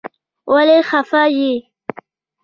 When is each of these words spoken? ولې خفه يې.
ولې 0.53 0.77
خفه 0.89 1.23
يې. 1.37 1.51